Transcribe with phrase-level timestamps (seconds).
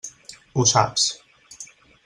[0.61, 1.05] Ho saps.